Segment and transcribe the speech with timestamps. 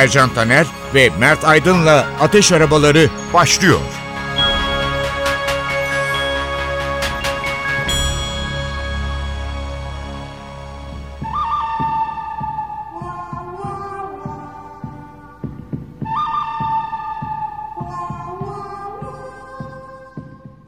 [0.00, 3.80] Ercan Taner ve Mert Aydın'la Ateş Arabaları başlıyor.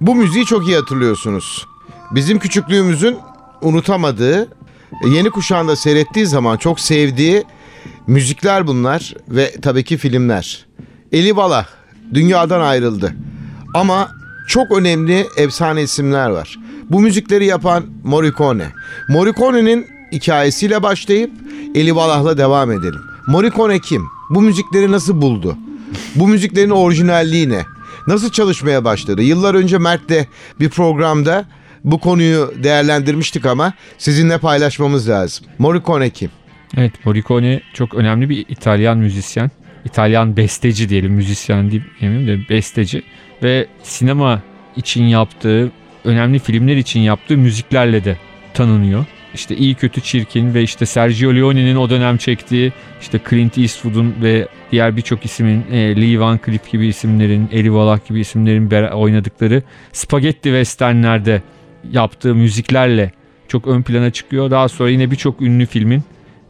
[0.00, 1.66] Bu müziği çok iyi hatırlıyorsunuz.
[2.10, 3.18] Bizim küçüklüğümüzün
[3.62, 4.48] unutamadığı,
[5.04, 7.44] yeni kuşağın da seyrettiği zaman çok sevdiği
[8.06, 10.66] müzikler bunlar ve tabii ki filmler.
[11.12, 11.66] Eli Bala
[12.14, 13.14] dünyadan ayrıldı.
[13.74, 14.10] Ama
[14.48, 16.58] çok önemli efsane isimler var.
[16.90, 18.66] Bu müzikleri yapan Morricone.
[19.08, 21.30] Morricone'nin hikayesiyle başlayıp
[21.74, 23.00] Eli Balah'la devam edelim.
[23.26, 24.02] Morricone kim?
[24.30, 25.56] Bu müzikleri nasıl buldu?
[26.14, 27.64] Bu müziklerin orijinalliği ne?
[28.06, 29.22] Nasıl çalışmaya başladı?
[29.22, 30.26] Yıllar önce Mert'le
[30.60, 31.44] bir programda
[31.84, 35.46] bu konuyu değerlendirmiştik ama sizinle paylaşmamız lazım.
[35.58, 36.30] Morricone kim?
[36.76, 39.50] Evet Morricone çok önemli bir İtalyan müzisyen.
[39.84, 43.02] İtalyan besteci diyelim müzisyen değil demeyeyim de besteci.
[43.42, 44.42] Ve sinema
[44.76, 45.70] için yaptığı,
[46.04, 48.16] önemli filmler için yaptığı müziklerle de
[48.54, 49.04] tanınıyor.
[49.34, 54.48] İşte iyi kötü çirkin ve işte Sergio Leone'nin o dönem çektiği işte Clint Eastwood'un ve
[54.72, 60.42] diğer birçok ismin e, Lee Van Cleef gibi isimlerin, Eli Wallach gibi isimlerin oynadıkları spagetti
[60.42, 61.42] westernlerde
[61.90, 63.12] yaptığı müziklerle
[63.48, 64.50] çok ön plana çıkıyor.
[64.50, 66.02] Daha sonra yine birçok ünlü filmin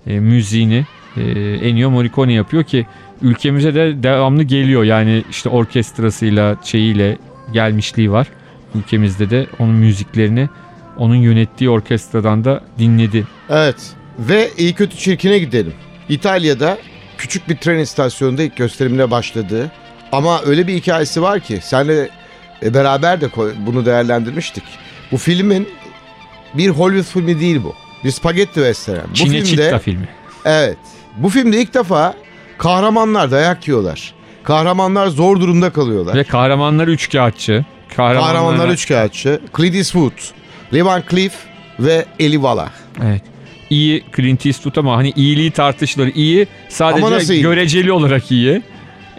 [0.07, 0.87] e, müziğini
[1.17, 1.23] e,
[1.63, 2.87] Ennio Morricone yapıyor ki
[3.23, 4.85] ülkemize de devamlı geliyor.
[4.85, 7.19] Yani işte orkestrasıyla şeyiyle
[7.53, 8.27] gelmişliği var.
[8.75, 10.49] Ülkemizde de onun müziklerini
[10.97, 13.27] onun yönettiği orkestradan da dinledi.
[13.51, 13.77] Evet
[14.19, 15.75] ve iyi kötü çirkine gidelim.
[16.09, 16.79] İtalya'da
[17.19, 19.71] küçük bir tren istasyonunda ilk gösterimine başladığı
[20.13, 22.09] ama öyle bir hikayesi var ki senle
[22.63, 23.29] e, beraber de
[23.67, 24.65] bunu değerlendirmiştik.
[25.13, 25.69] Bu filmin
[26.55, 27.75] bir Hollywood filmi değil bu.
[28.05, 29.11] Bir spagetti western.
[29.11, 30.09] Bu Cinecitta filmi.
[30.45, 30.79] Evet.
[31.17, 32.15] Bu filmde ilk defa
[32.59, 34.15] kahramanlar dayak yiyorlar.
[34.45, 36.15] Kahramanlar zor durumda kalıyorlar.
[36.15, 37.65] Ve kahramanlar üçkağıtçı.
[37.97, 39.41] Kahramanlar, Kahramanlar üçkağıtçı.
[39.57, 40.13] Clint Eastwood,
[40.75, 41.33] Lee Van Cleef
[41.81, 42.73] ve Eli Wallach.
[43.05, 43.23] Evet.
[43.71, 46.15] İyi Clint Eastwood ama hani iyiliği tartışılır.
[46.15, 47.43] İyi sadece iyi?
[47.43, 48.63] göreceli olarak iyi.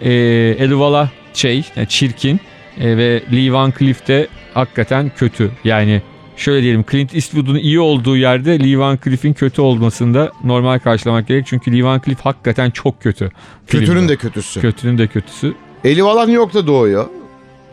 [0.00, 0.12] Ee,
[0.58, 2.40] Eli Wallach şey yani çirkin
[2.80, 5.50] Ee, ve Lee Van Cleef de hakikaten kötü.
[5.64, 6.02] Yani
[6.36, 11.46] şöyle diyelim Clint Eastwood'un iyi olduğu yerde Lee Van Cleef'in kötü olmasında normal karşılamak gerek.
[11.46, 13.30] Çünkü Lee Van Cleef hakikaten çok kötü.
[13.66, 14.08] Kötünün filmde.
[14.12, 14.60] de kötüsü.
[14.60, 15.54] Kötünün de kötüsü.
[15.84, 17.06] Eli New York'ta doğuyor.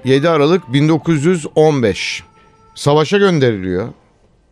[0.06, 2.24] 7 Aralık 1915.
[2.76, 3.90] Savaşa gönderiliyor.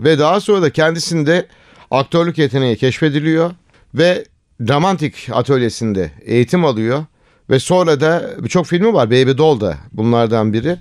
[0.02, 1.48] Ve daha sonra da kendisinde
[1.92, 3.52] aktörlük yeteneği keşfediliyor.
[3.94, 4.25] Ve
[4.68, 7.06] dramatik atölyesinde eğitim alıyor.
[7.50, 9.12] Ve sonra da birçok filmi var.
[9.12, 10.78] Baby Doll da bunlardan biri.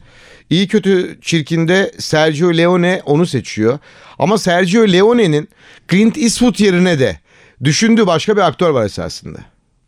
[0.50, 3.78] İyi kötü çirkinde Sergio Leone onu seçiyor.
[4.18, 5.48] Ama Sergio Leone'nin
[5.90, 7.18] Clint Eastwood yerine de
[7.64, 9.38] düşündüğü başka bir aktör var esasında.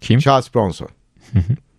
[0.01, 0.19] Kim?
[0.19, 0.89] Charles Bronson.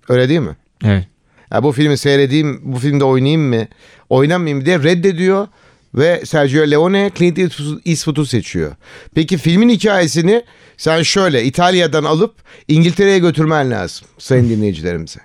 [0.09, 0.55] Öyle değil mi?
[0.85, 1.07] Evet.
[1.51, 3.67] Ya bu filmi seyredeyim, bu filmde oynayayım mı,
[4.09, 5.47] oynamayayım mı diye reddediyor
[5.95, 7.39] ve Sergio Leone Clint
[7.85, 8.75] Eastwood'u seçiyor.
[9.15, 10.43] Peki filmin hikayesini
[10.77, 12.35] sen şöyle İtalya'dan alıp
[12.67, 15.19] İngiltere'ye götürmen lazım sayın dinleyicilerimize.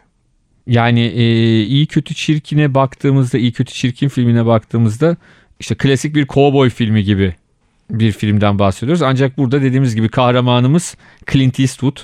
[0.67, 5.17] Yani e, iyi kötü çirkine baktığımızda, iyi kötü çirkin filmine baktığımızda
[5.61, 7.35] işte klasik bir kovboy filmi gibi
[7.91, 9.03] bir filmden bahsediyoruz.
[9.03, 10.97] Ancak burada dediğimiz gibi kahramanımız
[11.33, 11.97] Clint Eastwood.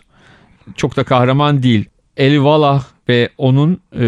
[0.76, 1.84] Çok da kahraman değil.
[2.16, 4.04] Eli Wallach ve onun e,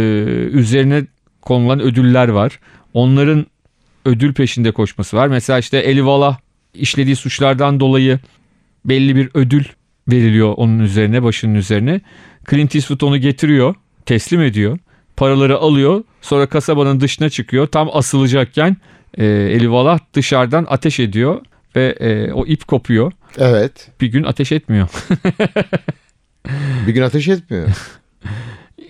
[0.53, 1.07] üzerine
[1.43, 2.59] konulan ödüller var.
[2.93, 3.47] Onların
[4.05, 5.29] ödül peşinde koşması var.
[5.29, 6.39] Mesela işte Eli Wallach
[6.75, 8.19] işlediği suçlardan dolayı
[8.85, 9.65] belli bir ödül
[10.09, 12.01] veriliyor onun üzerine, başının üzerine.
[12.51, 13.75] Clint Eastwood onu getiriyor,
[14.07, 14.79] teslim ediyor.
[15.17, 16.05] Paraları alıyor.
[16.23, 17.67] Sonra kasabanın dışına çıkıyor.
[17.67, 18.77] Tam asılacakken
[19.19, 21.41] e, Eli Wallach dışarıdan ateş ediyor
[21.77, 23.13] ve e, o ip kopuyor.
[23.39, 23.91] Evet.
[24.01, 24.89] Bir gün ateş etmiyor.
[26.87, 27.69] Bir gün ateş etmiyor.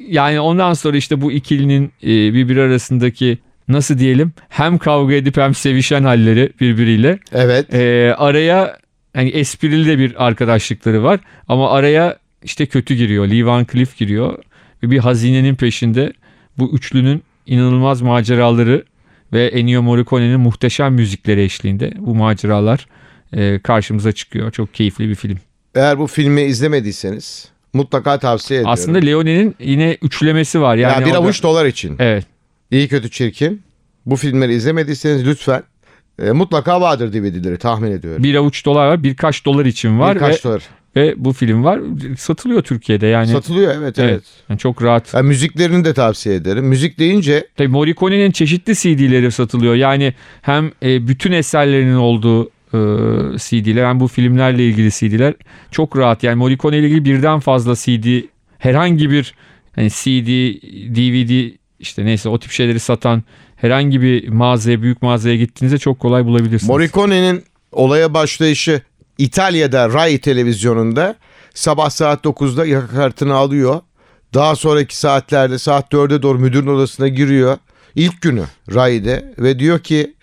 [0.08, 3.38] Yani ondan sonra işte bu ikilinin e, birbiri arasındaki
[3.68, 7.74] nasıl diyelim hem kavga edip hem sevişen halleri birbiriyle Evet.
[7.74, 8.76] e, araya
[9.14, 13.26] yani esprili de bir arkadaşlıkları var ama araya işte kötü giriyor.
[13.28, 14.38] Lee Van Cleef giriyor
[14.84, 16.12] ve bir hazinenin peşinde
[16.58, 18.84] bu üçlünün inanılmaz maceraları
[19.32, 22.86] ve Ennio Morricone'nin muhteşem müzikleri eşliğinde bu maceralar
[23.32, 24.50] e, karşımıza çıkıyor.
[24.50, 25.38] Çok keyifli bir film.
[25.74, 28.72] Eğer bu filmi izlemediyseniz Mutlaka tavsiye ediyorum.
[28.72, 30.76] Aslında Leone'nin yine üçlemesi var.
[30.76, 31.96] Yani yani bir avuç dolar için.
[31.98, 32.26] Evet.
[32.70, 33.62] İyi kötü çirkin.
[34.06, 35.62] Bu filmleri izlemediyseniz lütfen
[36.22, 38.22] e, mutlaka vardır DVD'leri tahmin ediyorum.
[38.22, 39.02] Bir avuç dolar var.
[39.02, 40.14] Birkaç dolar için var.
[40.14, 40.62] Birkaç dolar.
[40.96, 41.80] Ve bu film var.
[42.18, 43.26] Satılıyor Türkiye'de yani.
[43.26, 44.10] Satılıyor evet evet.
[44.10, 44.22] Evet.
[44.48, 45.14] Yani çok rahat.
[45.14, 46.64] Yani müziklerini de tavsiye ederim.
[46.64, 49.74] Müzik deyince Tabii Morricone'nin çeşitli CD'leri satılıyor.
[49.74, 52.78] Yani hem e, bütün eserlerinin olduğu e,
[53.38, 55.34] CD'ler hem bu filmlerle ilgili CD'ler
[55.70, 56.22] çok rahat.
[56.22, 58.22] Yani Morricone ile ilgili birden fazla CD
[58.58, 59.34] herhangi bir
[59.74, 60.28] hani CD,
[60.96, 63.22] DVD işte neyse o tip şeyleri satan
[63.56, 66.68] herhangi bir mağazaya, büyük mağazaya gittiğinizde çok kolay bulabilirsiniz.
[66.68, 68.80] Morricone'nin olaya başlayışı
[69.18, 71.16] İtalya'da Rai televizyonunda
[71.54, 73.80] sabah saat 9'da yaka kartını alıyor.
[74.34, 77.58] Daha sonraki saatlerde saat 4'e doğru müdürün odasına giriyor.
[77.94, 78.44] İlk günü
[78.74, 80.14] Rai'de ve diyor ki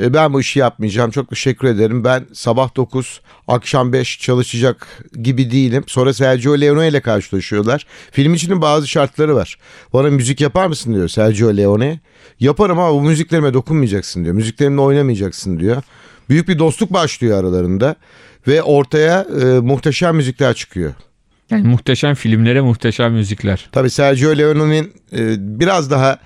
[0.00, 2.04] "E, ben bu işi yapmayacağım çok teşekkür ederim.
[2.04, 4.86] Ben sabah 9 akşam 5 çalışacak
[5.22, 5.84] gibi değilim.
[5.86, 7.86] Sonra Sergio Leone ile karşılaşıyorlar.
[8.12, 9.58] Film içinin bazı şartları var.
[9.92, 12.00] Bana müzik yapar mısın diyor Sergio Leone.
[12.40, 14.34] Yaparım ama bu müziklerime dokunmayacaksın diyor.
[14.34, 15.82] Müziklerimle oynamayacaksın diyor.
[16.28, 17.96] Büyük bir dostluk başlıyor aralarında
[18.48, 20.94] ve ortaya e, muhteşem müzikler çıkıyor.
[21.50, 23.68] Yani muhteşem filmlere muhteşem müzikler.
[23.72, 26.18] Tabii Sergio Leone'nin e, biraz daha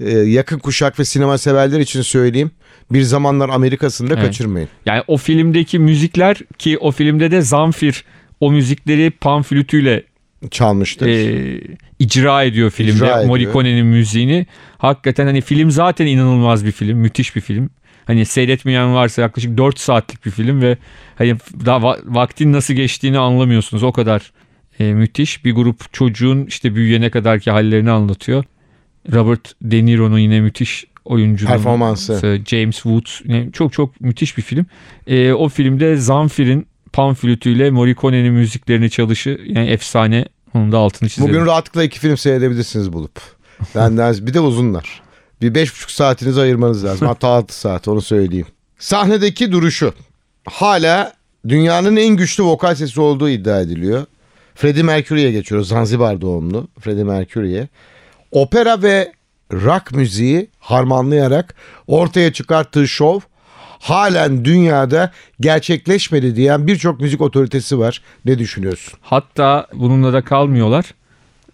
[0.00, 2.50] e, yakın kuşak ve sinema severler için söyleyeyim.
[2.92, 4.24] Bir zamanlar Amerika'sını da Evet.
[4.26, 4.68] kaçırmayın.
[4.86, 8.04] Yani o filmdeki müzikler ki o filmde de Zamfir
[8.40, 10.02] o müzikleri pan flütüyle
[10.50, 11.06] Çalmıştır.
[11.06, 11.60] e,
[11.98, 13.24] icra ediyor filmde İcra ediyor.
[13.24, 14.46] Morricone'nin müziğini.
[14.78, 17.70] Hakikaten hani film zaten inanılmaz bir film, müthiş bir film.
[18.08, 20.76] Hani seyretmeyen varsa yaklaşık 4 saatlik bir film ve
[21.18, 23.82] hani daha va- vaktin nasıl geçtiğini anlamıyorsunuz.
[23.82, 24.32] O kadar
[24.78, 28.44] e, müthiş bir grup çocuğun işte büyüyene kadarki hallerini anlatıyor.
[29.12, 31.50] Robert De Niro'nun yine müthiş oyunculuğu.
[31.50, 32.40] Performansı.
[32.46, 34.66] James Woods yine çok çok müthiş bir film.
[35.06, 40.24] E, o filmde Zamfir'in pan flütüyle Morricone'nin müziklerini çalışı yani efsane.
[40.54, 41.34] Onun da altını çizelim.
[41.34, 43.20] Bugün rahatlıkla iki film seyredebilirsiniz bulup.
[43.74, 45.02] Benden bir de uzunlar.
[45.42, 47.08] Bir beş buçuk saatinizi ayırmanız lazım.
[47.08, 48.46] Hatta altı saat onu söyleyeyim.
[48.78, 49.92] Sahnedeki duruşu.
[50.44, 51.12] Hala
[51.48, 54.06] dünyanın en güçlü vokal sesi olduğu iddia ediliyor.
[54.54, 55.68] Freddie Mercury'ye geçiyoruz.
[55.68, 57.68] Zanzibar doğumlu Freddie Mercury'ye.
[58.30, 59.12] Opera ve
[59.52, 61.54] rock müziği harmanlayarak
[61.86, 63.20] ortaya çıkarttığı şov
[63.78, 68.02] halen dünyada gerçekleşmedi diyen birçok müzik otoritesi var.
[68.24, 68.98] Ne düşünüyorsun?
[69.00, 70.84] Hatta bununla da kalmıyorlar.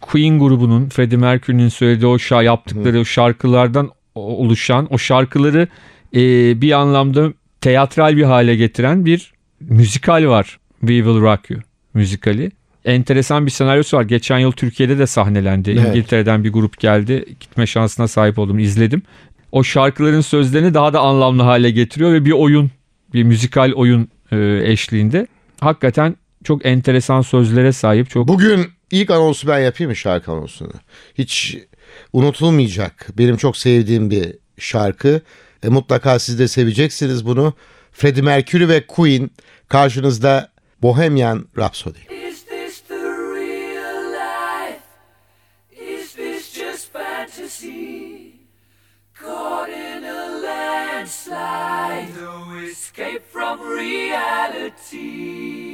[0.04, 5.68] Queen grubunun Freddie Mercury'nin söylediği o şa yaptıkları o şarkılardan oluşan o şarkıları
[6.14, 6.20] e,
[6.60, 10.58] bir anlamda teatral bir hale getiren bir müzikal var.
[10.80, 11.60] We Will Rock You
[11.94, 12.50] müzikali.
[12.84, 14.02] Enteresan bir senaryosu var.
[14.02, 15.70] Geçen yıl Türkiye'de de sahnelendi.
[15.70, 15.88] Evet.
[15.88, 17.24] İngiltere'den bir grup geldi.
[17.40, 18.58] Gitme şansına sahip oldum.
[18.58, 19.02] izledim.
[19.52, 22.70] O şarkıların sözlerini daha da anlamlı hale getiriyor ve bir oyun,
[23.14, 25.26] bir müzikal oyun e, eşliğinde.
[25.60, 28.10] Hakikaten çok enteresan sözlere sahip.
[28.10, 30.72] Çok Bugün ilk anonsu ben yapayım mı şarkı anonsunu?
[31.14, 31.56] Hiç
[32.12, 33.08] unutulmayacak.
[33.18, 35.20] Benim çok sevdiğim bir şarkı.
[35.62, 37.54] E, mutlaka siz de seveceksiniz bunu.
[37.92, 39.30] Freddie Mercury ve Queen
[39.68, 40.52] karşınızda
[40.82, 41.98] Bohemian Rhapsody.
[42.28, 44.82] Is this the real life?
[45.70, 48.34] Is this just fantasy?
[49.20, 55.73] Caught in a landslide, no escape from reality.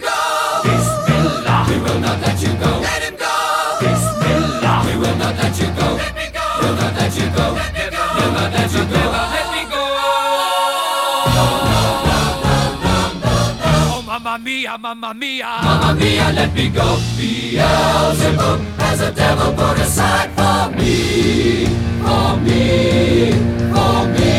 [8.51, 9.01] let you go.
[9.35, 9.83] Let me go!
[13.63, 15.51] Oh, mamma mia, mamma mia.
[15.63, 16.97] Mamma mia, let me go.
[17.17, 21.65] Beelzebub has a devil put aside for me.
[22.03, 23.31] For me.
[23.73, 24.31] For me.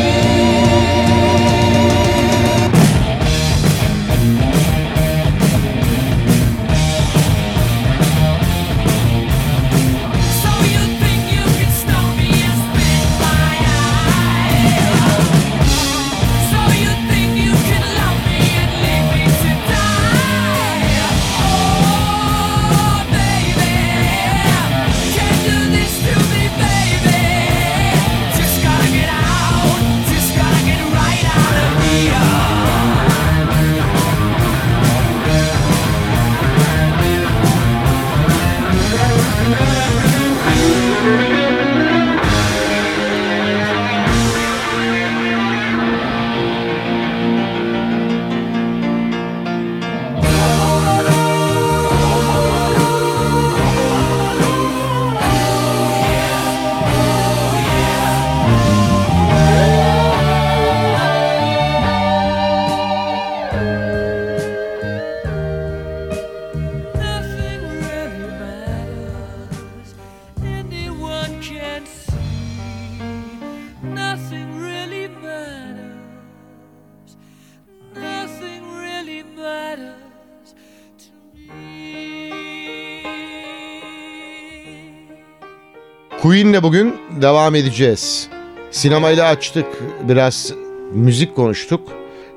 [86.43, 88.27] Queen'le bugün devam edeceğiz.
[88.71, 89.65] Sinemayla açtık,
[90.09, 90.53] biraz
[90.93, 91.91] müzik konuştuk.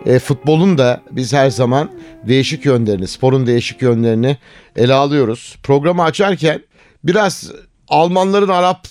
[0.07, 1.91] E, futbolun da biz her zaman
[2.23, 4.37] değişik yönlerini, sporun değişik yönlerini
[4.77, 5.57] ele alıyoruz.
[5.63, 6.63] Programı açarken
[7.05, 7.51] biraz
[7.89, 8.87] Almanların Arap,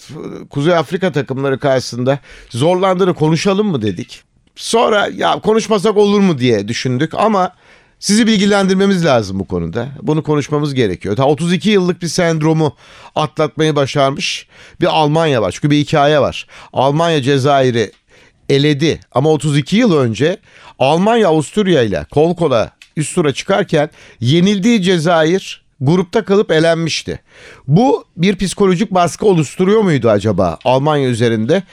[0.49, 2.19] Kuzey Afrika takımları karşısında
[2.49, 4.23] zorlandığını konuşalım mı dedik.
[4.55, 7.51] Sonra ya konuşmasak olur mu diye düşündük ama
[7.99, 9.89] sizi bilgilendirmemiz lazım bu konuda.
[10.01, 11.15] Bunu konuşmamız gerekiyor.
[11.15, 12.75] Ta 32 yıllık bir sendromu
[13.15, 14.47] atlatmayı başarmış
[14.81, 15.51] bir Almanya var.
[15.51, 16.47] Çünkü bir hikaye var.
[16.73, 17.91] Almanya Cezayir'i
[18.49, 20.37] eledi ama 32 yıl önce
[20.79, 27.19] Almanya Avusturya ile kol kola üst tura çıkarken yenildiği Cezayir grupta kalıp elenmişti.
[27.67, 31.63] Bu bir psikolojik baskı oluşturuyor muydu acaba Almanya üzerinde?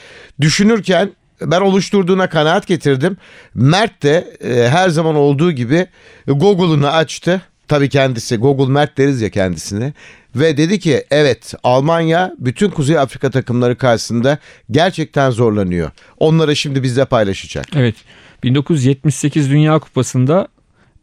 [0.41, 1.12] Düşünürken
[1.46, 3.16] ben oluşturduğuna kanaat getirdim.
[3.54, 5.87] Mert de e, her zaman olduğu gibi
[6.26, 7.42] Google'unu açtı.
[7.68, 9.92] Tabii kendisi Google Mert deriz ya kendisine.
[10.37, 14.38] Ve dedi ki evet Almanya bütün Kuzey Afrika takımları karşısında
[14.70, 15.90] gerçekten zorlanıyor.
[16.18, 17.66] Onları şimdi bizle paylaşacak.
[17.76, 17.94] Evet.
[18.42, 20.49] 1978 Dünya Kupası'nda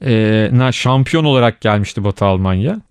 [0.05, 2.81] e, şampiyon olarak gelmişti Batı Almanya.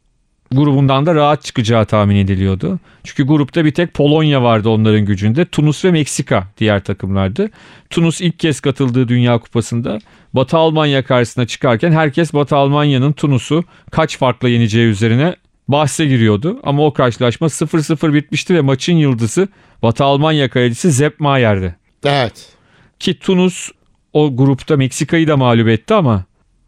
[0.52, 2.78] Grubundan da rahat çıkacağı tahmin ediliyordu.
[3.04, 5.44] Çünkü grupta bir tek Polonya vardı onların gücünde.
[5.44, 7.50] Tunus ve Meksika diğer takımlardı.
[7.90, 9.98] Tunus ilk kez katıldığı Dünya Kupası'nda
[10.32, 15.36] Batı Almanya karşısına çıkarken herkes Batı Almanya'nın Tunus'u kaç farkla yeneceği üzerine
[15.68, 16.60] bahse giriyordu.
[16.62, 19.48] Ama o karşılaşma 0-0 bitmişti ve maçın yıldızı
[19.82, 21.76] Batı Almanya kalecisi Sepp Mayer'di.
[22.04, 22.48] Evet.
[22.98, 23.70] Ki Tunus
[24.12, 26.24] o grupta Meksika'yı da mağlup etti ama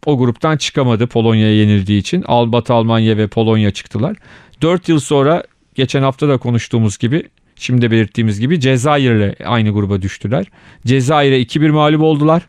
[0.07, 2.23] o gruptan çıkamadı Polonya'ya yenildiği için.
[2.27, 4.17] Albat Almanya ve Polonya çıktılar.
[4.63, 5.43] 4 yıl sonra
[5.75, 10.47] geçen hafta da konuştuğumuz gibi şimdi belirttiğimiz gibi Cezayir'le aynı gruba düştüler.
[10.87, 12.43] Cezayir'e 2-1 mağlup oldular.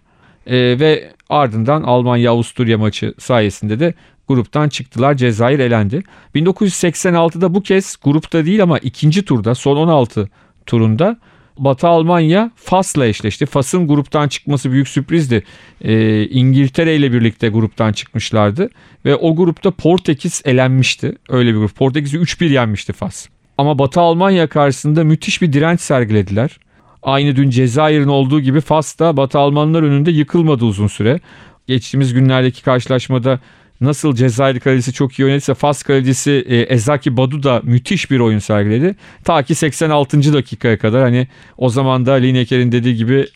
[0.48, 3.94] Ee, ve ardından Almanya-Avusturya maçı sayesinde de
[4.28, 5.18] gruptan çıktılar.
[5.18, 6.04] Cezayir elendi.
[6.36, 10.30] 1986'da bu kez grupta değil ama ikinci turda son 16
[10.66, 11.18] turunda
[11.58, 13.46] Batı Almanya Fas'la eşleşti.
[13.46, 15.44] Fas'ın gruptan çıkması büyük sürprizdi.
[15.82, 18.70] Ee, İngiltere ile birlikte gruptan çıkmışlardı.
[19.06, 21.16] Ve o grupta Portekiz elenmişti.
[21.30, 21.76] Öyle bir grup.
[21.76, 23.28] Portekiz'i 3-1 yenmişti Fas.
[23.58, 26.60] Ama Batı Almanya karşısında müthiş bir direnç sergilediler.
[27.04, 31.20] Aynı dün Cezayir'in olduğu gibi Fas da Batı Almanlar önünde yıkılmadı uzun süre.
[31.68, 33.40] Geçtiğimiz günlerdeki karşılaşmada
[33.82, 38.40] nasıl Cezayir kalecisi çok iyi oynadıysa Fas kalecisi e, Ezaki Badu da müthiş bir oyun
[38.40, 38.96] sergiledi.
[39.24, 40.34] Ta ki 86.
[40.34, 43.28] dakikaya kadar hani o zaman da Lineker'in dediği gibi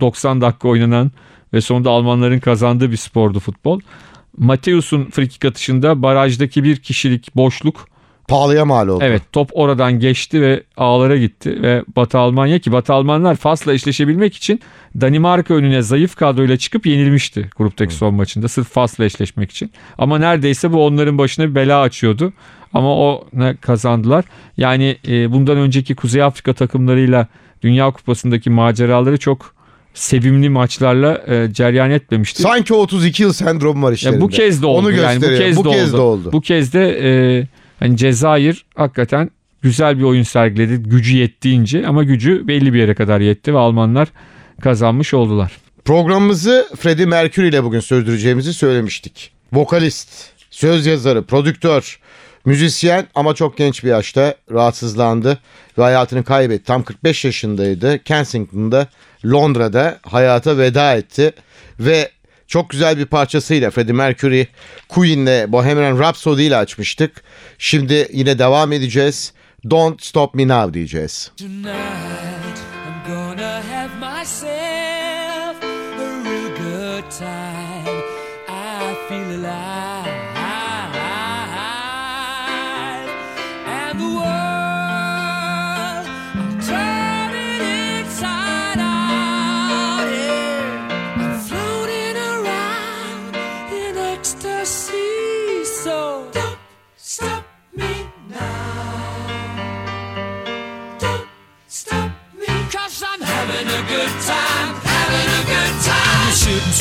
[0.00, 1.12] 90 dakika oynanan
[1.52, 3.80] ve sonunda Almanların kazandığı bir spordu futbol.
[4.38, 7.88] Mateus'un frikik atışında barajdaki bir kişilik boşluk
[8.28, 9.04] Pahalıya mal oldu.
[9.06, 14.34] Evet top oradan geçti ve ağlara gitti ve Batı Almanya ki Batı Almanlar Fas'la eşleşebilmek
[14.36, 14.60] için
[15.00, 19.70] Danimarka önüne zayıf kadroyla çıkıp yenilmişti gruptaki son maçında sırf Fas'la eşleşmek için.
[19.98, 22.32] Ama neredeyse bu onların başına bir bela açıyordu.
[22.74, 24.24] Ama o ne kazandılar.
[24.56, 27.26] Yani e, bundan önceki Kuzey Afrika takımlarıyla
[27.62, 29.54] Dünya Kupası'ndaki maceraları çok
[29.94, 32.42] sevimli maçlarla e, ceryan etmemişti.
[32.42, 34.20] Sanki 32 yıl sendromu var Ya işlerinde.
[34.20, 34.78] bu kez de oldu.
[34.78, 35.40] Onu yani bu gösteriyor.
[35.40, 35.98] kez, bu de, kez oldu.
[35.98, 36.32] de oldu.
[36.32, 37.46] Bu kez de e,
[37.78, 39.30] hani Cezayir hakikaten
[39.62, 40.76] güzel bir oyun sergiledi.
[40.76, 44.08] Gücü yettiğince ama gücü belli bir yere kadar yetti ve Almanlar
[44.60, 45.52] kazanmış oldular.
[45.84, 49.30] Programımızı Freddie Mercury ile bugün sürdüreceğimizi söylemiştik.
[49.52, 50.08] Vokalist,
[50.50, 52.00] söz yazarı, prodüktör,
[52.44, 55.38] müzisyen ama çok genç bir yaşta rahatsızlandı
[55.78, 56.64] ve hayatını kaybetti.
[56.64, 58.02] Tam 45 yaşındaydı.
[58.02, 58.86] Kensington'da,
[59.24, 61.32] Londra'da hayata veda etti
[61.80, 62.10] ve
[62.48, 64.44] çok güzel bir parçasıyla Freddie Mercury
[64.88, 67.22] Queen'le Bohemian Rhapsody ile açmıştık.
[67.58, 69.32] Şimdi yine devam edeceğiz.
[69.70, 71.32] Don't Stop Me Now diyeceğiz.
[71.36, 78.02] Tonight I'm gonna have myself a real good time.
[78.48, 80.37] I feel alive,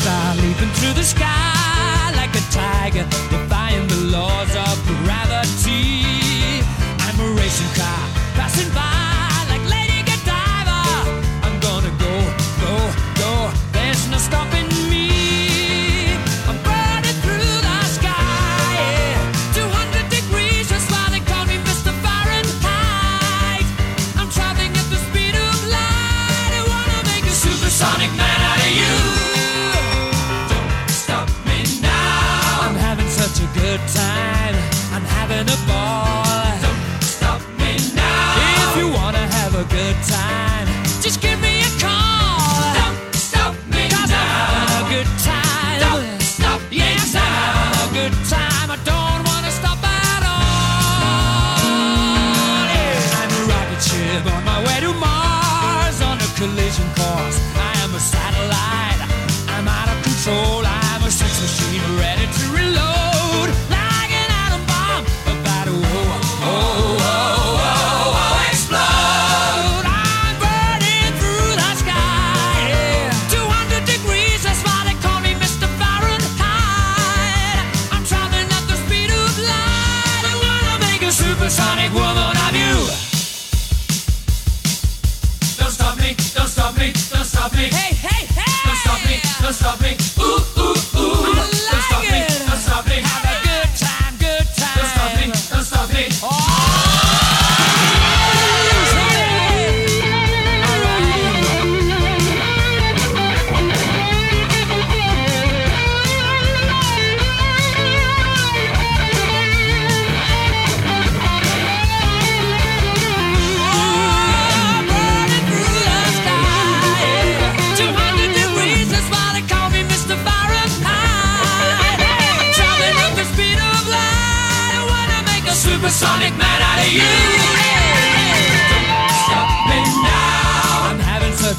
[0.08, 4.67] star leaping through the sky like a tiger, defying the laws of
[41.08, 41.47] just give me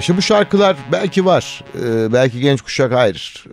[0.00, 1.64] İşte bu şarkılar belki var.
[1.74, 3.44] Ee, belki genç kuşak hayır.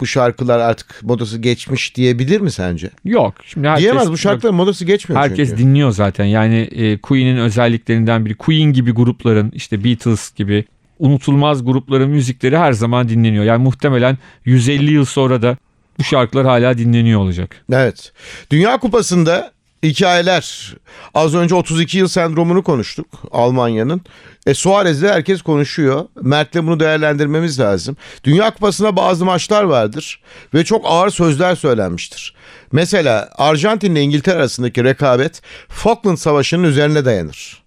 [0.00, 2.90] Bu şarkılar artık modası geçmiş diyebilir mi sence?
[3.04, 3.34] Yok.
[3.44, 5.62] Şimdi herkes, Diyemez bu şarkıların modası geçmiyor Herkes çünkü.
[5.62, 6.24] dinliyor zaten.
[6.24, 8.34] Yani e, Queen'in özelliklerinden biri.
[8.34, 10.64] Queen gibi grupların işte Beatles gibi
[10.98, 13.44] unutulmaz grupların müzikleri her zaman dinleniyor.
[13.44, 15.56] Yani muhtemelen 150 yıl sonra da
[15.98, 17.64] bu şarkılar hala dinleniyor olacak.
[17.72, 18.12] Evet.
[18.50, 20.74] Dünya Kupası'nda hikayeler.
[21.14, 24.00] Az önce 32 yıl sendromunu konuştuk Almanya'nın.
[24.46, 26.04] E Suarez'de herkes konuşuyor.
[26.22, 27.96] Mert'le bunu değerlendirmemiz lazım.
[28.24, 30.20] Dünya Kupası'nda bazı maçlar vardır
[30.54, 32.34] ve çok ağır sözler söylenmiştir.
[32.72, 37.62] Mesela Arjantin ile İngiltere arasındaki rekabet Falkland Savaşı'nın üzerine dayanır.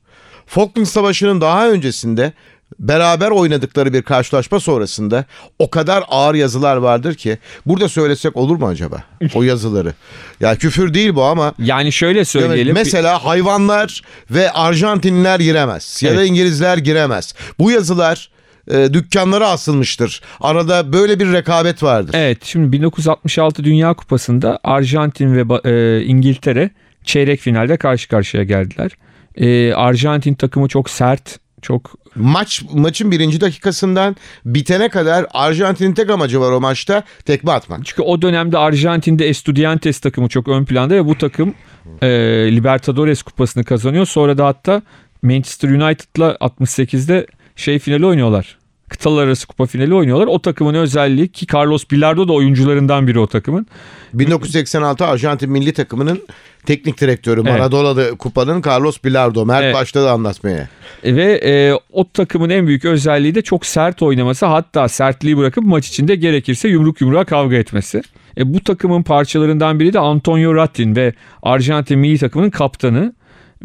[0.45, 2.33] Falkland Savaşı'nın daha öncesinde
[2.79, 5.25] beraber oynadıkları bir karşılaşma sonrasında
[5.59, 9.03] o kadar ağır yazılar vardır ki burada söylesek olur mu acaba
[9.35, 9.93] o yazıları?
[10.39, 12.73] Ya küfür değil bu ama Yani şöyle söyleyelim.
[12.73, 14.01] mesela hayvanlar
[14.31, 16.23] ve Arjantinliler giremez ya da.
[16.23, 17.33] İngilizler giremez.
[17.59, 18.29] Bu yazılar
[18.71, 20.21] e, dükkanlara asılmıştır.
[20.41, 22.15] Arada böyle bir rekabet vardır.
[22.17, 26.69] Evet şimdi 1966 Dünya Kupası'nda Arjantin ve e, İngiltere
[27.03, 28.91] çeyrek finalde karşı karşıya geldiler.
[29.35, 36.41] E, Arjantin takımı çok sert, çok Maç maçın birinci dakikasından bitene kadar Arjantin'in tek amacı
[36.41, 37.85] var o maçta tekme atmak.
[37.85, 41.53] çünkü o dönemde Arjantin'de Estudiantes takımı çok ön planda ve bu takım
[42.01, 42.07] e,
[42.55, 44.05] Libertadores kupasını kazanıyor.
[44.05, 44.81] Sonra da hatta
[45.21, 48.58] Manchester United'la 68'de şey finali oynuyorlar.
[48.89, 50.27] Kıtalar arası kupa finali oynuyorlar.
[50.27, 53.67] O takımın özelliği ki Carlos Bilardo da oyuncularından biri o takımın.
[54.13, 56.21] 1986 Arjantin milli takımının
[56.65, 59.45] teknik direktörü Maradona'da kupanın Carlos Bilardo.
[59.45, 59.75] Mert Evet.
[59.75, 60.69] başladı anlatmaya.
[61.03, 65.63] E, Ve e, o takımın en büyük özelliği de çok sert oynaması hatta sertliği bırakıp
[65.63, 68.01] maç içinde gerekirse yumruk yumruğa kavga etmesi.
[68.37, 73.13] E, bu takımın parçalarından biri de Antonio Rattin ve Arjantin milli takımının kaptanı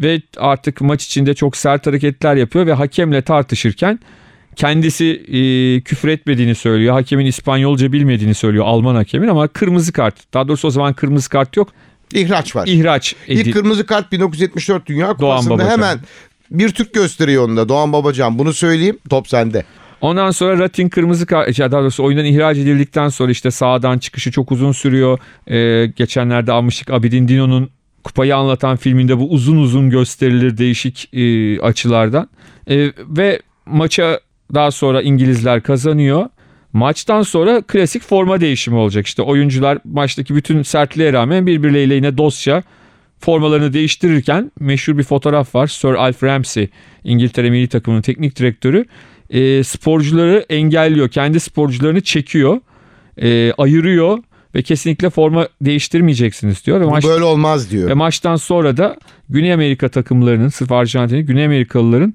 [0.01, 3.99] ve artık maç içinde çok sert hareketler yapıyor ve hakemle tartışırken
[4.55, 6.93] kendisi e, küfür etmediğini söylüyor.
[6.93, 10.33] Hakemin İspanyolca bilmediğini söylüyor Alman hakemin ama kırmızı kart.
[10.33, 11.69] Daha doğrusu o zaman kırmızı kart yok.
[12.13, 12.67] İhraç var.
[12.67, 13.51] İhraç İlk edildi.
[13.51, 15.99] kırmızı kart 1974 Dünya Kupası'nda hemen
[16.51, 18.39] bir Türk gösteriyor onda Doğan Babacan.
[18.39, 19.65] Bunu söyleyeyim top sende.
[20.01, 24.51] Ondan sonra Ratin kırmızı kart, daha doğrusu oyundan ihraç edildikten sonra işte sağdan çıkışı çok
[24.51, 25.19] uzun sürüyor.
[25.47, 27.69] Ee, geçenlerde almıştık Abidin Dino'nun
[28.03, 32.29] kupayı anlatan filminde bu uzun uzun gösterilir değişik e, açılardan.
[32.69, 34.19] E, ve maça
[34.55, 36.25] daha sonra İngilizler kazanıyor.
[36.73, 39.07] Maçtan sonra klasik forma değişimi olacak.
[39.07, 42.63] İşte oyuncular maçtaki bütün sertliğe rağmen birbirleriyle yine dostça
[43.19, 45.67] formalarını değiştirirken meşhur bir fotoğraf var.
[45.67, 46.69] Sir Alf Ramsey
[47.03, 48.85] İngiltere milli takımının teknik direktörü
[49.29, 51.09] e, sporcuları engelliyor.
[51.09, 52.61] Kendi sporcularını çekiyor,
[53.21, 54.19] e, ayırıyor
[54.55, 56.81] ve kesinlikle forma değiştirmeyeceksiniz diyor.
[56.81, 57.89] Ve, Bu maç, böyle olmaz diyor.
[57.89, 58.97] ve maçtan sonra da
[59.29, 62.13] Güney Amerika takımlarının, sırf Arjantin'i Güney Amerikalıların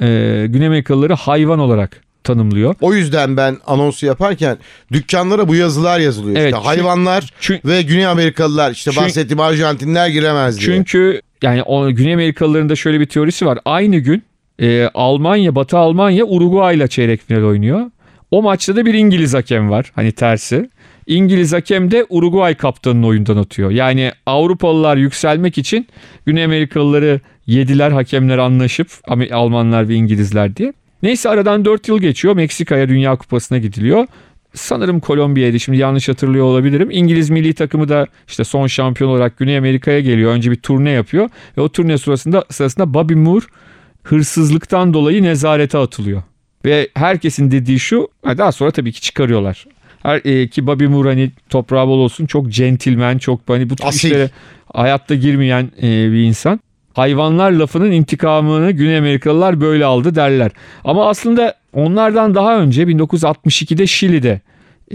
[0.00, 2.74] e, Güney Amerikalıları hayvan olarak tanımlıyor.
[2.80, 4.58] O yüzden ben anonsu yaparken
[4.92, 6.36] dükkanlara bu yazılar yazılıyor.
[6.36, 10.66] Evet, işte hayvanlar Çünkü, ve Güney Amerikalılar işte Çünkü- bahsettiğim Arjantinler giremez diye.
[10.76, 13.58] çünkü yani o Güney Amerikalıların da şöyle bir teorisi var.
[13.64, 14.22] Aynı gün
[14.60, 17.90] e, Almanya, Batı Almanya Uruguay ile çeyrek final oynuyor.
[18.30, 19.92] O maçta da bir İngiliz hakem var.
[19.94, 20.70] Hani tersi.
[21.08, 23.70] İngiliz hakem de Uruguay kaptanını oyundan atıyor.
[23.70, 25.86] Yani Avrupalılar yükselmek için
[26.26, 28.88] Güney Amerikalıları yediler hakemler anlaşıp
[29.32, 30.72] Almanlar ve İngilizler diye.
[31.02, 32.34] Neyse aradan 4 yıl geçiyor.
[32.34, 34.06] Meksika'ya Dünya Kupası'na gidiliyor.
[34.54, 36.88] Sanırım Kolombiya'ydı şimdi yanlış hatırlıyor olabilirim.
[36.90, 40.32] İngiliz milli takımı da işte son şampiyon olarak Güney Amerika'ya geliyor.
[40.32, 43.44] Önce bir turne yapıyor ve o turne sırasında, sırasında Bobby Moore
[44.02, 46.22] hırsızlıktan dolayı nezarete atılıyor.
[46.64, 49.66] Ve herkesin dediği şu ha, daha sonra tabii ki çıkarıyorlar.
[50.02, 53.84] Her, e, ki Bobby Moore hani toprağı bol olsun çok centilmen çok hani bu tür
[53.84, 54.08] Asil.
[54.08, 54.30] işlere
[54.72, 56.60] hayatta girmeyen e, bir insan.
[56.94, 60.50] Hayvanlar lafının intikamını Güney Amerikalılar böyle aldı derler.
[60.84, 64.40] Ama aslında onlardan daha önce 1962'de Şili'de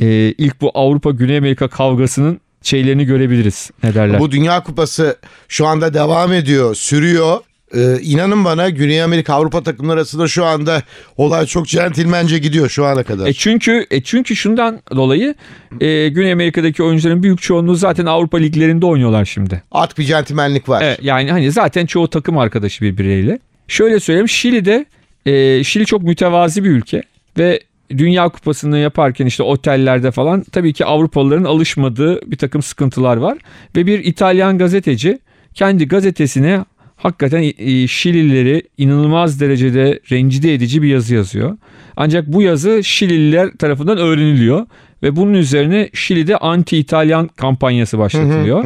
[0.02, 0.06] e,
[0.38, 3.72] ilk bu Avrupa Güney Amerika kavgasının şeylerini görebiliriz.
[3.84, 4.20] Ne derler?
[4.20, 7.38] Bu Dünya Kupası şu anda devam ediyor, sürüyor.
[7.76, 10.84] Ee, inanın bana Güney Amerika Avrupa takımları arasında şu anda
[11.18, 13.28] olay çok centilmence gidiyor şu ana kadar.
[13.28, 15.36] E çünkü e çünkü şundan dolayı
[15.82, 19.64] e, Güney Amerika'daki oyuncuların büyük çoğunluğu zaten Avrupa liglerinde oynuyorlar şimdi.
[19.72, 20.82] At bir centilmenlik var.
[20.86, 23.40] Evet, yani hani zaten çoğu takım arkadaşı birbirleriyle.
[23.68, 24.86] Şöyle söyleyeyim Şili'de
[25.26, 27.04] e, Şili çok mütevazi bir ülke
[27.38, 27.60] ve
[27.98, 33.38] Dünya Kupası'nı yaparken işte otellerde falan tabii ki Avrupalıların alışmadığı bir takım sıkıntılar var.
[33.76, 35.20] Ve bir İtalyan gazeteci
[35.54, 36.66] kendi gazetesine
[37.04, 37.42] hakikaten
[37.88, 41.58] Şililileri inanılmaz derecede rencide edici bir yazı yazıyor.
[41.98, 44.66] Ancak bu yazı Şilililer tarafından öğreniliyor
[45.04, 48.66] ve bunun üzerine Şili'de anti-İtalyan kampanyası başlatılıyor.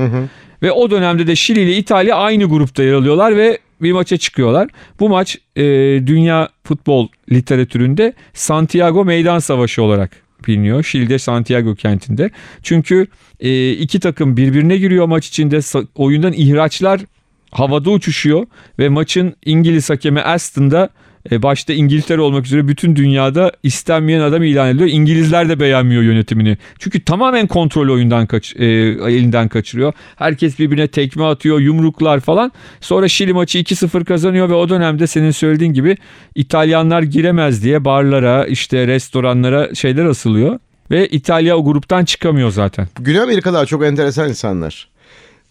[0.61, 4.67] Ve o dönemde de Şili ile İtalya aynı grupta yer alıyorlar ve bir maça çıkıyorlar.
[4.99, 5.63] Bu maç e,
[6.07, 10.11] dünya futbol literatüründe Santiago Meydan Savaşı olarak
[10.47, 10.83] biliniyor.
[10.83, 12.29] Şili'de Santiago kentinde.
[12.63, 13.07] Çünkü
[13.39, 15.59] e, iki takım birbirine giriyor maç içinde.
[15.95, 17.01] Oyundan ihraçlar
[17.51, 18.45] havada uçuşuyor
[18.79, 20.89] ve maçın İngiliz hakemi Aston da
[21.31, 24.89] E, başta İngiltere olmak üzere bütün dünyada istenmeyen adam ilan ediliyor.
[24.89, 26.57] İngilizler de beğenmiyor yönetimini.
[26.79, 29.93] Çünkü tamamen kontrol oyundan kaç, e, elinden kaçırıyor.
[30.15, 32.51] Herkes birbirine tekme atıyor, yumruklar falan.
[32.81, 35.97] Sonra Şili maçı 2-0 kazanıyor ve o dönemde senin söylediğin gibi
[36.35, 40.59] İtalyanlar giremez diye barlara, işte restoranlara şeyler asılıyor.
[40.91, 42.87] Ve İtalya o gruptan çıkamıyor zaten.
[42.99, 44.87] Güney Amerikalılar çok enteresan insanlar.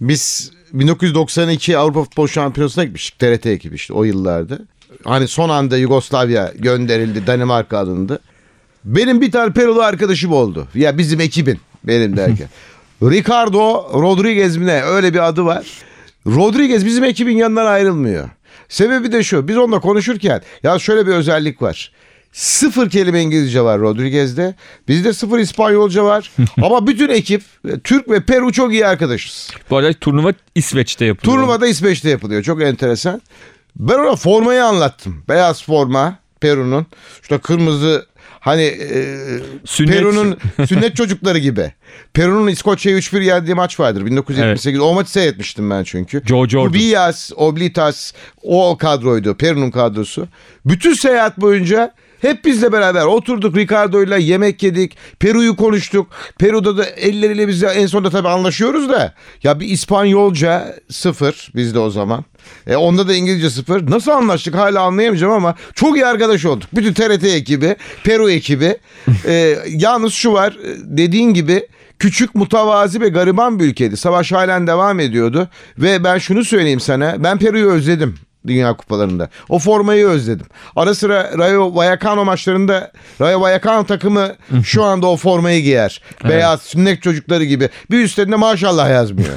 [0.00, 3.18] Biz 1992 Avrupa Futbol Şampiyonası'na gitmiştik.
[3.18, 4.58] TRT ekibi işte o yıllarda.
[5.04, 7.26] Hani son anda Yugoslavya gönderildi.
[7.26, 8.20] Danimarka alındı.
[8.84, 10.68] Benim bir tane Perulu arkadaşım oldu.
[10.74, 12.48] Ya bizim ekibin benim derken.
[13.02, 15.66] Ricardo Rodriguez mi ne öyle bir adı var.
[16.26, 18.28] Rodriguez bizim ekibin yanından ayrılmıyor.
[18.68, 21.92] Sebebi de şu biz onunla konuşurken ya şöyle bir özellik var.
[22.36, 24.54] Sıfır kelime İngilizce var Rodriguez'de.
[24.88, 26.30] Bizde sıfır İspanyolca var.
[26.62, 29.50] Ama bütün ekip e, Türk ve Peru çok iyi arkadaşız.
[29.70, 31.36] Bu arada turnuva İsveç'te yapılıyor.
[31.36, 32.42] Turnuvada İsveç'te yapılıyor.
[32.42, 33.22] Çok enteresan.
[33.76, 35.22] Ben ona formayı anlattım.
[35.28, 36.86] Beyaz forma Peru'nun.
[37.22, 38.06] İşte kırmızı
[38.40, 39.16] hani e,
[39.64, 39.92] Sünnet.
[39.94, 41.72] Peru'nun sünnet çocukları gibi.
[42.14, 44.80] Peru'nun İskoçya'ya 3-1 yendiği maç vardır 1978.
[44.80, 46.22] O maçı seyretmiştim ben çünkü.
[46.26, 46.68] Joe Jordan.
[46.68, 49.34] Rubias, Oblitas o kadroydu.
[49.34, 50.28] Peru'nun kadrosu.
[50.64, 54.96] Bütün seyahat boyunca hep bizle beraber oturduk Ricardo'yla yemek yedik.
[55.18, 56.06] Peru'yu konuştuk.
[56.38, 59.14] Peru'da da elleriyle biz en sonunda tabii anlaşıyoruz da.
[59.42, 62.24] Ya bir İspanyolca sıfır bizde o zaman.
[62.66, 63.90] E onda da İngilizce sıfır.
[63.90, 66.68] Nasıl anlaştık hala anlayamayacağım ama çok iyi arkadaş olduk.
[66.72, 68.78] Bütün TRT ekibi, Peru ekibi.
[69.26, 71.66] E, yalnız şu var e, dediğin gibi
[71.98, 73.96] küçük mutavazi ve gariban bir ülkeydi.
[73.96, 75.48] Savaş halen devam ediyordu.
[75.78, 77.24] Ve ben şunu söyleyeyim sana.
[77.24, 78.14] Ben Peru'yu özledim.
[78.46, 79.28] Dünya kupalarında.
[79.48, 80.46] O formayı özledim.
[80.76, 86.02] Ara sıra Rayo Vallecano maçlarında Rayo Vallecano takımı şu anda o formayı giyer.
[86.24, 87.68] Beyaz sünnet çocukları gibi.
[87.90, 89.34] Bir üstlerinde maşallah yazmıyor.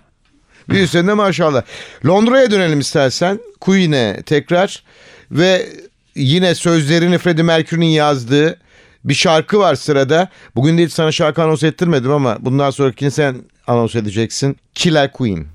[0.70, 1.62] bir üstlerinde maşallah.
[2.06, 3.40] Londra'ya dönelim istersen.
[3.60, 4.82] Queen'e tekrar
[5.30, 5.66] ve
[6.14, 8.58] yine sözlerini Freddie Mercury'nin yazdığı
[9.04, 10.28] bir şarkı var sırada.
[10.56, 14.56] Bugün de hiç sana şarkı anons ettirmedim ama bundan sonrakini sen anons edeceksin.
[14.74, 15.46] Killer Queen.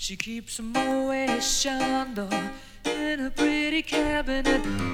[0.00, 2.52] She keeps a Moet Chandon
[2.84, 4.46] in a pretty cabinet.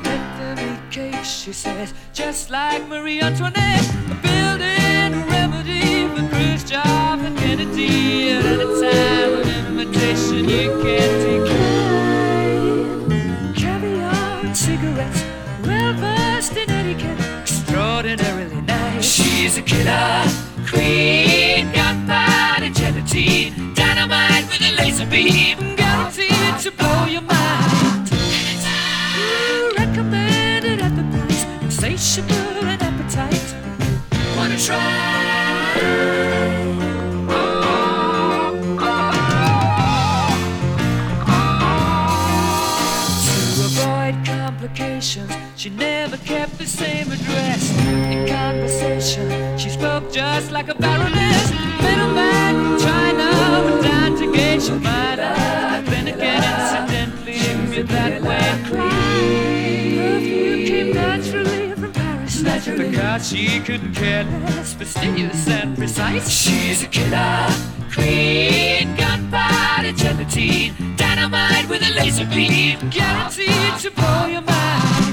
[0.02, 3.86] Let them eat cake, she says, just like Marie Antoinette.
[4.22, 8.30] Building a remedy for Khrushchev and Kennedy.
[8.30, 13.04] And at a time of invitation, you can't decline.
[13.54, 15.22] Caviar cigarettes,
[15.64, 19.04] well versed in etiquette, extraordinarily nice.
[19.04, 20.24] She's a killer
[20.66, 21.23] queen,
[24.98, 28.10] with a laser guaranteed to blow your mind.
[29.76, 33.54] Recommended at the price, insatiable and appetite.
[34.36, 35.34] Wanna try
[43.24, 47.70] To avoid complications, she never kept the same address.
[48.12, 51.23] In conversation, she spoke just like a baroness.
[54.68, 55.34] Your minor.
[55.84, 58.44] Then again, incidentally, if that way
[59.96, 62.42] Perfume came naturally from Paris.
[62.42, 62.90] Naturally.
[62.90, 66.28] Because she couldn't care less, fastidious and precise.
[66.30, 67.48] She's a killer
[67.94, 75.03] queen, gunpowder gelatine, dynamite with a laser beam, guaranteed to blow your mind.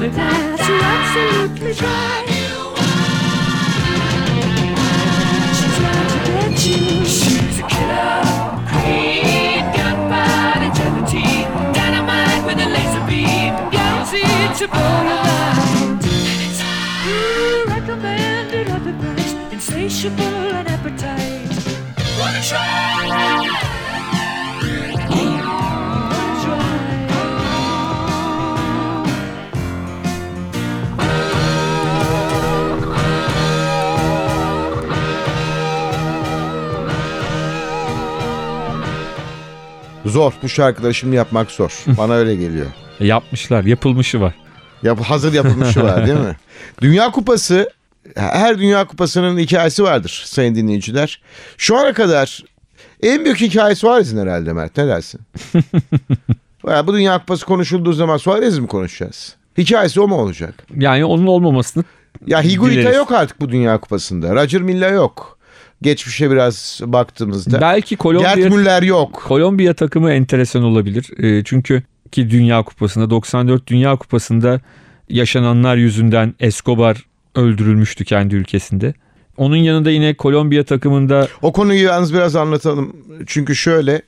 [0.00, 0.68] Of gas.
[0.68, 2.24] You're absolutely dry.
[5.58, 7.04] She's out to get you.
[7.04, 15.22] She's a killer queen, gunpowder gelatine, dynamite with a laser beam, guaranteed to blow your
[15.28, 16.04] mind.
[17.08, 21.50] Ooh, recommended at the price, insatiable and appetite.
[22.18, 23.71] Wanna try?
[40.12, 40.32] Zor.
[40.42, 41.84] Bu şarkıları şimdi yapmak zor.
[41.98, 42.66] Bana öyle geliyor.
[43.00, 43.64] E, yapmışlar.
[43.64, 44.34] Yapılmışı var.
[44.82, 46.36] Yap, hazır yapılmışı var değil mi?
[46.80, 47.70] Dünya Kupası
[48.16, 51.20] her Dünya Kupası'nın hikayesi vardır sayın dinleyiciler.
[51.58, 52.44] Şu ana kadar
[53.02, 55.20] en büyük hikayesi Suarez'in herhalde Mert ne dersin?
[56.68, 59.36] Ya bu Dünya Kupası konuşulduğu zaman Suarez mi konuşacağız?
[59.58, 60.54] Hikayesi o mu olacak?
[60.76, 61.84] Yani onun olmamasını
[62.26, 62.96] Ya Higuita Dileriz.
[62.96, 64.34] yok artık bu Dünya Kupası'nda.
[64.34, 65.38] Roger Milla yok.
[65.82, 67.60] Geçmişe biraz baktığımızda.
[67.60, 69.22] belki Kolombiya Gerd Müller yok.
[69.26, 71.10] Kolombiya takımı enteresan olabilir.
[71.18, 74.60] E, çünkü ki Dünya Kupası'nda 94 Dünya Kupası'nda
[75.08, 78.94] yaşananlar yüzünden Escobar öldürülmüştü kendi ülkesinde.
[79.36, 82.96] Onun yanında yine Kolombiya takımında O konuyu yalnız biraz anlatalım.
[83.26, 84.02] Çünkü şöyle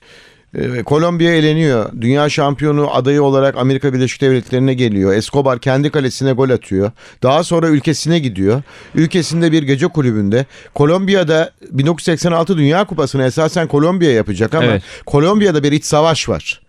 [0.54, 1.92] e, Kolombiya eleniyor.
[2.00, 5.14] Dünya şampiyonu adayı olarak Amerika Birleşik Devletleri'ne geliyor.
[5.14, 6.90] Escobar kendi kalesine gol atıyor.
[7.22, 8.62] Daha sonra ülkesine gidiyor.
[8.94, 10.46] Ülkesinde bir gece kulübünde.
[10.74, 14.82] Kolombiya'da 1986 Dünya Kupası'nı esasen Kolombiya yapacak ama Evet.
[15.06, 16.60] Kolombiya'da bir iç savaş var.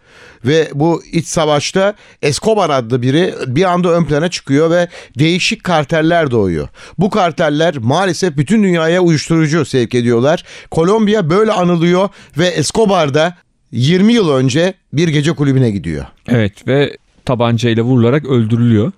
[0.45, 4.87] Ve bu iç savaşta Escobar adlı biri bir anda ön plana çıkıyor ve
[5.19, 6.67] değişik karteller doğuyor.
[6.97, 10.43] Bu karteller maalesef bütün dünyaya uyuşturucu sevk ediyorlar.
[10.71, 13.37] Kolombiya böyle anılıyor ve Escobar da
[13.75, 16.05] 20 yıl önce bir gece kulübüne gidiyor.
[16.27, 18.91] evet ve tabancayla vurularak öldürülüyor.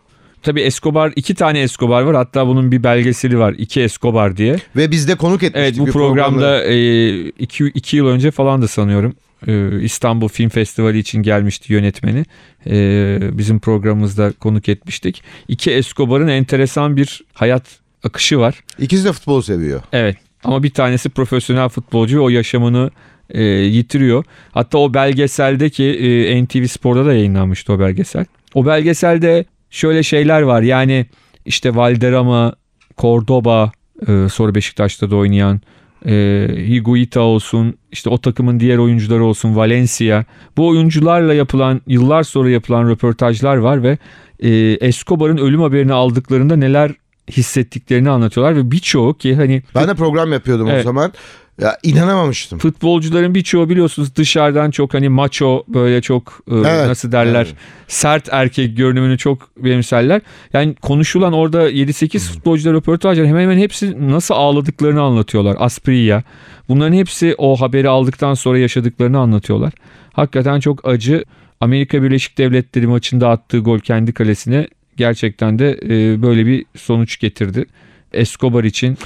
[0.44, 4.58] Tabii Escobar iki tane Escobar var hatta bunun bir belgeseli var iki Escobar diye.
[4.76, 5.62] Ve biz de konuk etmiştik.
[5.62, 6.32] Evet bu programda.
[6.32, 9.16] programda e, iki, iki yıl önce falan da sanıyorum
[9.48, 12.26] e, İstanbul Film Festivali için gelmişti yönetmeni.
[12.68, 15.24] E, bizim programımızda konuk etmiştik.
[15.48, 17.64] İki Escobar'ın enteresan bir hayat
[18.04, 18.64] akışı var.
[18.80, 19.82] İkisi de futbol seviyor.
[19.94, 22.92] Evet ama bir tanesi profesyonel futbolcu ve o yaşamını
[23.30, 24.24] e, yitiriyor.
[24.52, 28.26] Hatta o belgeseldeki e, NTV Spor'da da yayınlanmıştı o belgesel.
[28.54, 31.06] O belgeselde şöyle şeyler var yani
[31.46, 32.54] işte Valderrama,
[32.98, 33.72] Cordoba
[34.08, 35.62] e, sonra Beşiktaş'ta da oynayan
[36.06, 40.24] e, Higuita olsun işte o takımın diğer oyuncuları olsun Valencia
[40.58, 43.98] bu oyuncularla yapılan yıllar sonra yapılan röportajlar var ve
[44.40, 44.50] e,
[44.88, 46.92] Escobar'ın ölüm haberini aldıklarında neler
[47.32, 50.84] hissettiklerini anlatıyorlar ve birçoğu ki hani Ben de program yapıyordum o Evet.
[50.84, 51.14] zaman.
[51.62, 52.60] Ya inanamamıştım.
[52.60, 57.56] futbolcuların birçoğu biliyorsunuz dışarıdan çok hani maço böyle çok e, Evet, nasıl derler evet.
[57.88, 60.22] sert erkek görünümünü çok benimserler.
[60.54, 65.56] Yani konuşulan orada 7-8 futbolcular röportajlar hemen hemen hepsi nasıl ağladıklarını anlatıyorlar.
[65.60, 66.24] Asprilla.
[66.70, 69.74] Bunların hepsi o haberi aldıktan sonra yaşadıklarını anlatıyorlar.
[70.14, 71.24] Hakikaten çok acı.
[71.62, 74.68] Amerika Birleşik Devletleri maçında attığı gol kendi kalesine
[74.98, 77.66] gerçekten de e, böyle bir sonuç getirdi.
[78.14, 78.98] Escobar için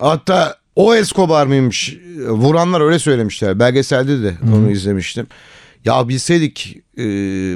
[0.00, 1.98] Hatta o Escobar mıymış?
[2.28, 3.58] Vuranlar öyle söylemişler.
[3.58, 5.26] Belgeselde de onu izlemiştim.
[5.84, 7.02] Ya bilseydik e,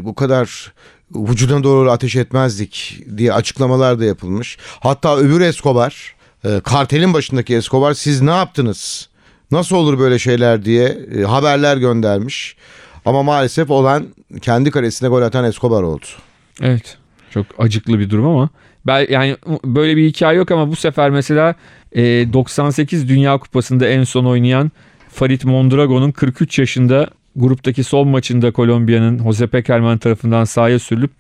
[0.04, 0.72] bu kadar
[1.14, 4.58] vücuduna doğru ateş etmezdik diye açıklamalar da yapılmış.
[4.80, 9.08] Hatta öbür Escobar, e, kartelin başındaki Escobar siz ne yaptınız?
[9.50, 12.56] Nasıl olur böyle şeyler diye e, haberler göndermiş.
[13.04, 14.06] Ama maalesef olan
[14.42, 16.06] kendi kalesine gol atan Escobar oldu.
[16.62, 16.96] Evet.
[17.30, 18.50] Çok acıklı bir durum ama
[18.86, 21.54] ben yani böyle bir hikaye yok ama bu sefer mesela
[21.96, 24.70] e, 98 Dünya Kupası'nda en son oynayan
[25.08, 31.10] Farid Mondragon'un 43 yaşında gruptaki son maçında Kolombiya'nın Jose Pekerman tarafından sahaya sürülüp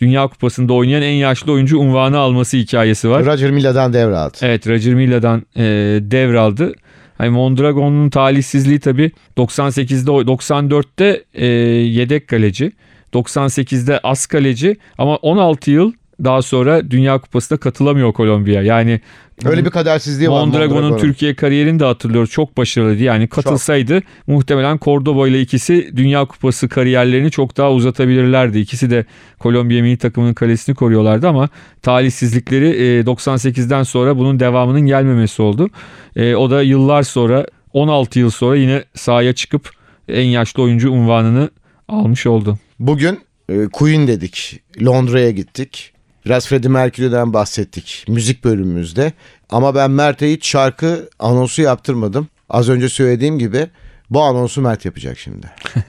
[0.00, 3.26] Dünya Kupası'nda oynayan en yaşlı oyuncu unvanı alması hikayesi var.
[3.26, 4.36] Roger Milla'dan devraldı.
[4.42, 5.62] Evet Roger Milla'dan e,
[6.00, 6.72] devraldı.
[7.18, 12.72] Hani Mondragon'un talihsizliği tabii 98'de o- 94'te e, yedek kaleci.
[13.12, 15.92] 98'de as kaleci ama 16 yıl
[16.24, 18.62] daha sonra Dünya Kupası'na katılamıyor Kolombiya.
[18.62, 19.00] Yani
[19.44, 20.40] Öyle bir kadersizliği var.
[20.40, 20.98] Mondragon'un.
[20.98, 22.30] Türkiye kariyerini de hatırlıyoruz.
[22.30, 23.02] Çok başarılıydı.
[23.02, 28.58] Yani katılsaydı muhtemelen Cordoba ile ikisi Dünya Kupası kariyerlerini çok daha uzatabilirlerdi.
[28.58, 29.04] İkisi de
[29.38, 31.48] Kolombiya milli takımının kalesini koruyorlardı ama
[31.82, 35.68] talihsizlikleri e, 98'den sonra bunun devamının gelmemesi oldu.
[36.16, 39.70] E, o da yıllar sonra 16 yıl sonra yine sahaya çıkıp
[40.08, 41.50] en yaşlı oyuncu unvanını
[41.88, 42.58] almış oldu.
[42.78, 44.60] Bugün e, Queen dedik.
[44.82, 45.93] Londra'ya gittik.
[46.26, 49.12] Biraz Freddie Mercury'den bahsettik müzik bölümümüzde.
[49.50, 52.28] Ama ben Mert'e hiç şarkı anonsu yaptırmadım.
[52.50, 53.66] Az önce söylediğim gibi
[54.10, 55.46] bu anonsu Mert yapacak şimdi.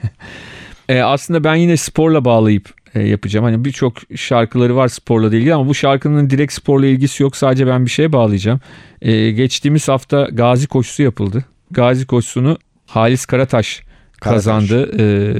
[0.88, 3.44] E, aslında ben yine sporla bağlayıp e, yapacağım.
[3.44, 7.36] Hani birçok şarkıları var sporla ilgili ama bu şarkının direkt sporla ilgisi yok.
[7.36, 8.60] Sadece ben bir şeye bağlayacağım.
[9.02, 11.44] E, geçtiğimiz hafta Gazi koşusu yapıldı.
[11.70, 13.82] Gazi koşusunu Halis Karataş
[14.20, 14.44] Karataş.
[14.44, 14.90] kazandı.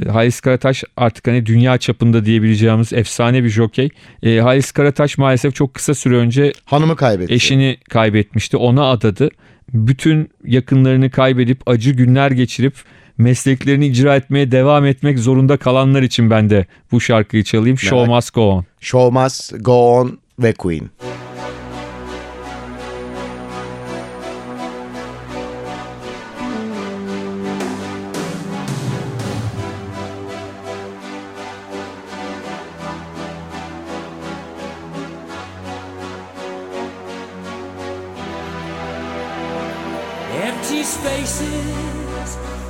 [0.07, 3.89] E, Halis Karataş artık hani dünya çapında diyebileceğimiz efsane bir jokey.
[4.23, 7.33] E, Halis Karataş maalesef çok kısa süre önce Hanımı kaybetti.
[7.33, 8.57] eşini kaybetmişti.
[8.57, 9.29] Ona adadı.
[9.73, 12.73] Bütün yakınlarını kaybedip acı günler geçirip
[13.17, 17.77] mesleklerini icra etmeye devam etmek zorunda kalanlar için ben de bu şarkıyı çalayım.
[17.77, 18.65] Show Merak- must go on.
[18.79, 20.89] Show must go on ve Queen.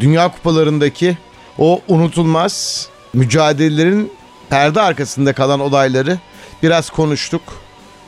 [0.00, 1.18] Dünya Kupalarındaki
[1.58, 4.12] o unutulmaz mücadelelerin
[4.50, 6.18] perde arkasında kalan olayları
[6.62, 7.42] biraz konuştuk.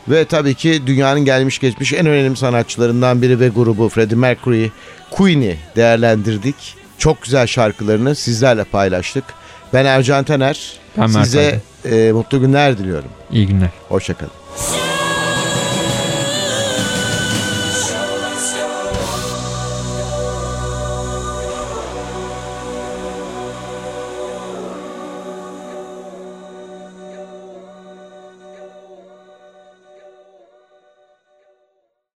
[0.08, 4.68] Ve tabii ki dünyanın gelmiş geçmiş en önemli sanatçılarından biri ve grubu Freddie Mercury,
[5.10, 6.74] Queen'i değerlendirdik.
[6.98, 9.24] Çok güzel şarkılarını sizlerle paylaştık.
[9.72, 10.72] Ben Ercan Taner.
[10.98, 13.10] Ben Size e, mutlu günler diliyorum.
[13.30, 13.70] İyi günler.
[13.88, 14.32] Hoşçakalın.